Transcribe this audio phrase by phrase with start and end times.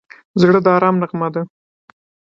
[0.41, 1.41] زړه د ارام نغمه ده.